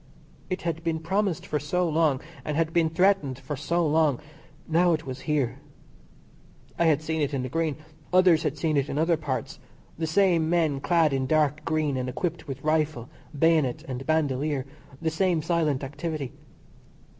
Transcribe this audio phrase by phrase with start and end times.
[0.49, 4.19] It had been promised for so long, and had been threatened for so long.
[4.67, 5.59] Now it was here.
[6.79, 7.75] I had seen it in the Green,
[8.11, 9.59] others had seen it in other parts
[9.99, 14.65] the same men clad in dark green and equipped with rifle, bayonet, and bandolier,
[14.99, 16.31] the same silent activity.